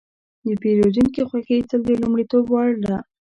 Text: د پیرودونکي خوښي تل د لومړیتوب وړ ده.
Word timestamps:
د 0.45 0.47
پیرودونکي 0.61 1.21
خوښي 1.29 1.57
تل 1.69 1.81
د 1.87 1.89
لومړیتوب 2.01 2.45
وړ 2.49 2.71
ده. 2.85 2.97